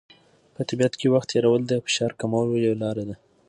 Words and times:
په 0.55 0.61
طبیعت 0.69 0.93
کې 0.99 1.07
وخت 1.13 1.27
تېرول 1.33 1.61
د 1.67 1.73
فشار 1.85 2.11
کمولو 2.19 2.53
یوه 2.65 2.77
لاره 2.83 3.03
ده. 3.09 3.15